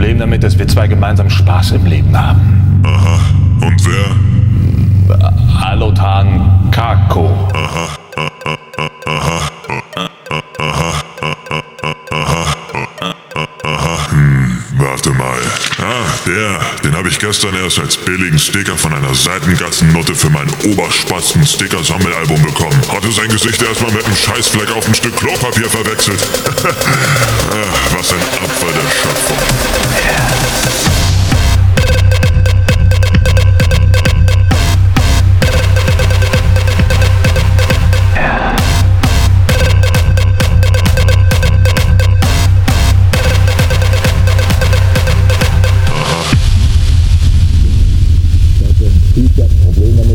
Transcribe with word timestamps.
Problem 0.00 0.18
damit, 0.18 0.42
dass 0.42 0.58
wir 0.58 0.66
zwei 0.66 0.86
gemeinsam 0.86 1.28
Spaß 1.28 1.72
im 1.72 1.84
Leben 1.84 2.18
haben. 2.18 2.80
Aha. 2.84 3.20
Und 3.60 3.84
wer? 3.84 4.16
Alotan 5.62 6.70
Kako. 6.70 7.28
Warte 14.78 15.10
mal. 15.10 15.38
Ah, 15.78 16.06
der. 16.26 16.60
Den 16.82 16.96
habe 16.96 17.08
ich 17.08 17.18
gestern 17.18 17.54
erst 17.54 17.78
als 17.78 17.96
billigen 17.98 18.38
Sticker 18.38 18.76
von 18.78 18.94
einer 18.94 19.14
Seitengatzennutte 19.14 20.14
für 20.14 20.30
mein 20.30 20.48
Oberspatzen 20.64 21.46
Sticker-Sammelalbum 21.46 22.42
bekommen. 22.42 22.80
Hatte 22.90 23.12
sein 23.12 23.28
Gesicht 23.28 23.62
erstmal 23.62 23.92
mit 23.92 24.04
einem 24.04 24.16
Scheißfleck 24.16 24.70
auf 24.74 24.88
ein 24.88 24.94
Stück 24.94 25.16
Klopapier 25.16 25.68
verwechselt. 25.68 26.20
ah, 26.64 27.96
was 27.96 28.09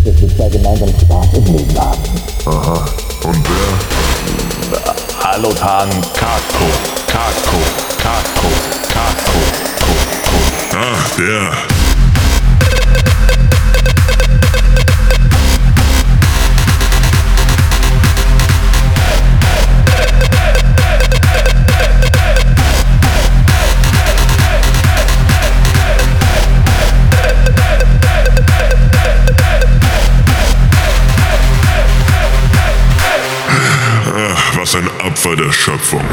dass 0.06 0.22
wir 0.22 0.38
zwei 0.38 0.50
gemeinsam 0.50 0.89
Spaß 0.89 1.28
im 1.34 1.45
Leben 1.45 1.80
haben. 1.80 2.02
Aha. 2.45 2.86
Und 3.23 3.44
wer? 3.48 5.31
Alotan 5.31 5.89
Kako. 6.14 6.67
Kako. 7.08 7.58
Kako. 7.98 8.50
Kako. 8.94 9.39
Ko, 9.81 10.78
Ah, 10.78 11.17
der. 11.17 11.52
Ach, 11.52 11.66
was 11.70 11.74
ein 34.75 34.89
Opfer 35.08 35.37
der 35.37 35.53
Schöpfung. 35.53 36.03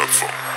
platform. 0.00 0.49